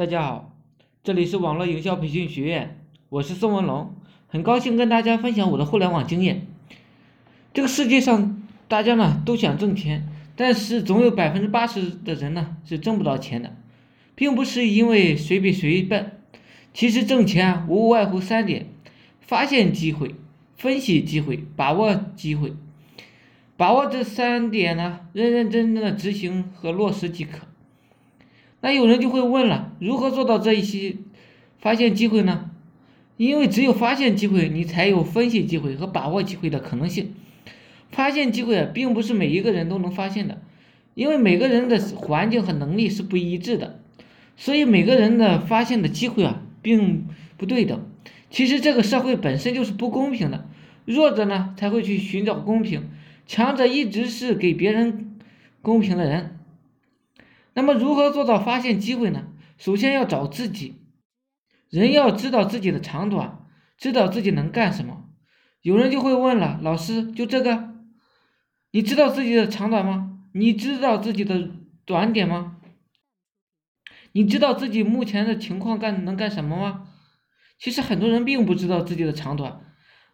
[0.00, 0.56] 大家好，
[1.04, 2.78] 这里是网络营销培训学院，
[3.10, 3.94] 我是宋文龙，
[4.28, 6.46] 很高兴跟大家分享我的互联网经验。
[7.52, 13.54] 这个世界上，大家呢都想挣钱，但是总有百分之八十的人呢是挣不到钱的，
[14.14, 16.12] 并不是因为谁比谁笨，
[16.72, 18.68] 其实挣钱无外乎三点：
[19.20, 20.14] 发现机会、
[20.56, 22.54] 分析机会、把握机会。
[23.58, 27.40] 把握这三点呢，认认真真的执行和落实即可。
[28.60, 30.96] 那有人就会问了，如何做到这一些
[31.58, 32.50] 发现机会呢？
[33.16, 37.14] 因为只有发现机会，你才有分析机会和把握机会的可能性。
[37.90, 40.40] 发现机会啊，并不是每一个人都能发现的，
[40.94, 43.80] 因为每个人的环境和能力是不一致的，
[44.36, 47.84] 所以每个人的发现的机会啊，并不对等。
[48.30, 50.46] 其实这个社会本身就是不公平的，
[50.84, 52.88] 弱者呢才会去寻找公平，
[53.26, 55.18] 强者一直是给别人
[55.60, 56.38] 公平的人。
[57.60, 59.28] 那么如何做到发现机会呢？
[59.58, 60.76] 首先要找自己，
[61.68, 63.44] 人要知道自己的长短，
[63.76, 65.04] 知道自己能干什么。
[65.60, 67.74] 有人就会问了，老师，就这个，
[68.70, 70.22] 你知道自己的长短吗？
[70.32, 71.50] 你知道自己的
[71.84, 72.56] 短点吗？
[74.12, 76.88] 你知道自己目前的情况干能干什么吗？
[77.58, 79.60] 其实很多人并不知道自己的长短。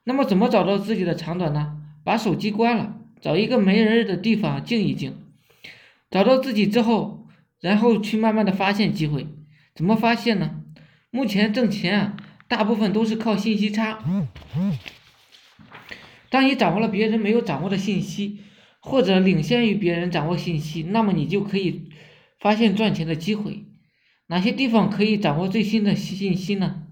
[0.02, 1.76] 那么怎么找到自己的长短呢？
[2.02, 5.16] 把手机关了，找一个没人的地方静一静，
[6.10, 7.15] 找到自己之后。
[7.60, 9.26] 然后去慢慢的发现机会，
[9.74, 10.62] 怎么发现呢？
[11.10, 13.98] 目前挣钱啊，大部分都是靠信息差。
[16.28, 18.40] 当你掌握了别人没有掌握的信息，
[18.80, 21.88] 或者领先于别人掌握信息，那么你就可以
[22.38, 23.64] 发现赚钱的机会。
[24.26, 26.82] 哪些地方可以掌握最新的信息呢？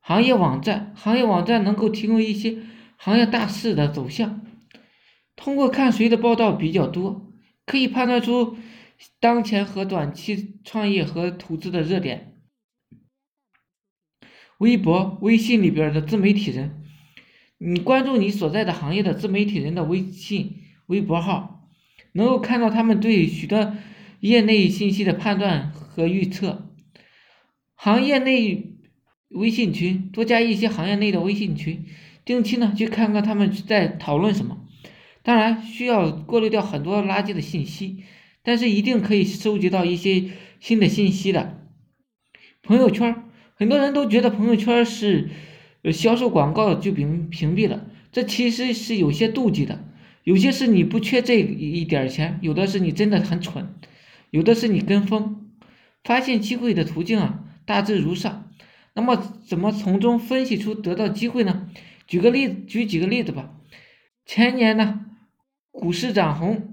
[0.00, 2.58] 行业网站，行业网站能够提供一些
[2.96, 4.40] 行业大势的走向。
[5.36, 7.32] 通过看谁的报道比较多，
[7.66, 8.56] 可以判断出。
[9.20, 12.36] 当前和短期创业和投资的热点，
[14.58, 16.84] 微博、微信里边的自媒体人，
[17.58, 21.68] 你关注你所在的行业的自媒体人的微信、微博号，
[22.12, 23.74] 能够看到他们对许多
[24.20, 26.70] 业内信息的判断和预测。
[27.74, 28.76] 行业内
[29.30, 31.86] 微信群，多加一些行业内的微信群，
[32.24, 34.64] 定期呢去看看他们在讨论什么。
[35.24, 38.04] 当然，需要过滤掉很多垃圾的信息。
[38.42, 40.30] 但是一定可以收集到一些
[40.60, 41.58] 新的信息的。
[42.62, 45.30] 朋友圈，很多人都觉得朋友圈是
[45.92, 49.84] 销售广告就屏屏蔽了，这其实是有些妒忌的。
[50.24, 53.74] 有些是你不缺这一点钱，有的是你真的很蠢，
[54.30, 55.50] 有的是你跟风。
[56.04, 58.50] 发现机会的途径啊，大致如上。
[58.94, 59.16] 那么
[59.46, 61.68] 怎么从中分析出得到机会呢？
[62.06, 63.54] 举个例，举几个例子吧。
[64.24, 65.06] 前年呢，
[65.70, 66.71] 股市涨红。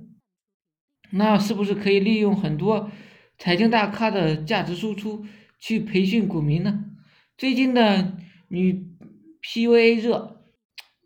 [1.11, 2.91] 那是不是可以利用很多
[3.37, 5.25] 财经大咖的价值输出
[5.59, 6.85] 去培训股民呢？
[7.37, 8.17] 最近的
[8.49, 8.85] 女
[9.41, 10.41] PUA 热，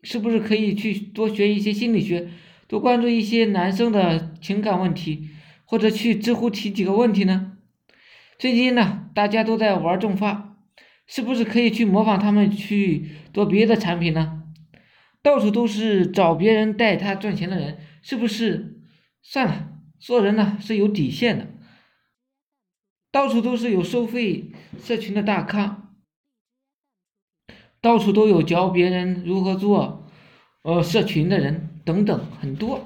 [0.01, 2.29] 是不是可以去多学一些心理学，
[2.67, 5.29] 多关注一些男生的情感问题，
[5.65, 7.57] 或者去知乎提几个问题呢？
[8.39, 10.57] 最近呢，大家都在玩众发，
[11.07, 14.43] 是不是可以去模仿他们去做别的产品呢？
[15.21, 18.81] 到处都是找别人带他赚钱的人，是不是？
[19.21, 19.69] 算了。
[20.03, 21.47] 做人呢是有底线的，
[23.09, 25.93] 到处都是有收费社群的大咖，
[27.79, 30.05] 到处都有教别人如何做
[30.63, 32.85] 呃社群的人等等很多。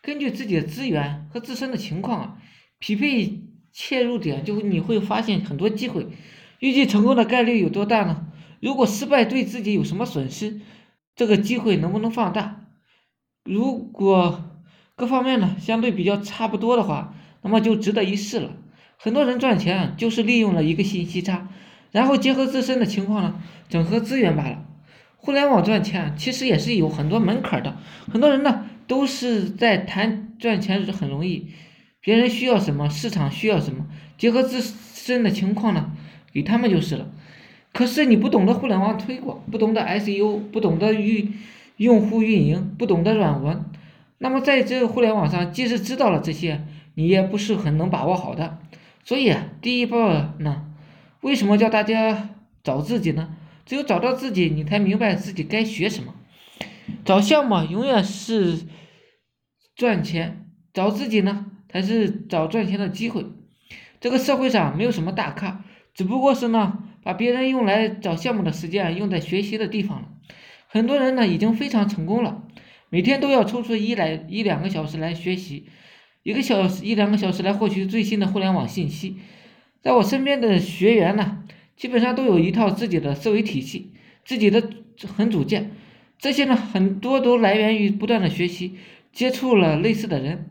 [0.00, 2.42] 根据自己的资源和自身的情况啊，
[2.78, 6.06] 匹配切入点，就你会发现很多机会。
[6.60, 8.32] 预计成功的概率有多大呢？
[8.62, 10.62] 如果失败对自己有什么损失？
[11.14, 12.70] 这个机会能不能放大？
[13.44, 14.48] 如果
[15.02, 18.50] 各方面呢相对比较差不多的话，那么就值得一试了。
[18.96, 21.48] 很多人赚钱就是利用了一个信息差，
[21.90, 23.34] 然后结合自身的情况呢，
[23.68, 24.64] 整合资源罢了。
[25.16, 27.76] 互联网赚钱其实也是有很多门槛的，
[28.12, 31.48] 很多人呢都是在谈赚钱是很容易，
[32.00, 33.84] 别人需要什么，市场需要什么，
[34.16, 35.90] 结合自身的情况呢，
[36.32, 37.08] 给他们就是了。
[37.72, 41.34] 可是你不懂得互联网推广，不懂得 SEO，不懂得运
[41.78, 43.64] 用户运营，不懂得软文。
[44.22, 46.64] 那么在这个互联网上，即使知道了这些，
[46.94, 48.60] 你也不是很能把握好的。
[49.02, 49.96] 所以第一步
[50.38, 50.66] 呢，
[51.22, 52.30] 为什么叫大家
[52.62, 53.34] 找自己呢？
[53.66, 56.14] 只有找到自己，你才明白自己该学什么。
[57.04, 58.60] 找项目永远是
[59.74, 63.26] 赚钱，找自己呢才是找赚钱的机会。
[64.00, 65.64] 这个社会上没有什么大咖，
[65.94, 70.08] 只不过是呢把别人用来找项目的时间用在学习的地方了。
[70.68, 72.44] 很多人呢已经非常成功了。
[72.92, 75.64] 每天都要抽出一来一两个小时来学习，
[76.22, 79.16] 一个小时一两个小时来获取最新的互联网信息。
[79.80, 81.42] 在我身边的学员呢，
[81.74, 83.92] 基本上都有一套自己的思维体系，
[84.26, 84.68] 自己的
[85.16, 85.70] 很主见。
[86.18, 88.74] 这些呢，很多都来源于不断的学习，
[89.10, 90.50] 接触了类似的人，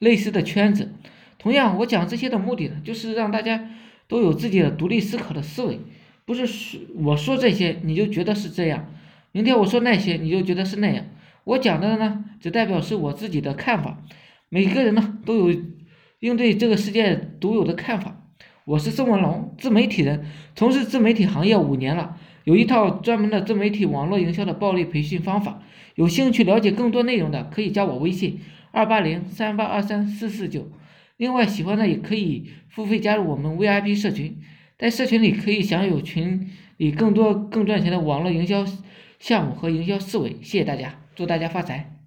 [0.00, 0.92] 类似的圈子。
[1.38, 3.70] 同样，我讲这些的目的呢，就是让大家
[4.08, 5.78] 都有自己的独立思考的思维，
[6.24, 8.92] 不是我说这些你就觉得是这样，
[9.30, 11.06] 明天我说那些你就觉得是那样。
[11.44, 14.02] 我讲的呢，只代表是我自己的看法。
[14.48, 15.60] 每个人呢，都有
[16.20, 18.22] 应对这个世界独有的看法。
[18.64, 20.24] 我是宋文龙，自媒体人，
[20.56, 25.62] 从事自媒体行业五年了，有一套专门的自媒体网络营销的暴力培训方法。
[25.96, 28.40] 有兴趣了解更多内容的，可以加我微信：
[28.72, 30.70] 二八零三八二三四四九。
[31.18, 34.40] 另外，喜欢的也可以付费加入我们 VIP 社群，
[34.78, 38.64] 在社群里可以享有群里更多更赚钱的网络营销
[39.18, 40.38] 项目和营销思维。
[40.40, 42.03] 谢谢大家，祝大家发财！